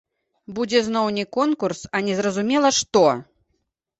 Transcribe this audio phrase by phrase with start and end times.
[0.59, 3.05] Будзе зноў не конкурс, а незразумела што!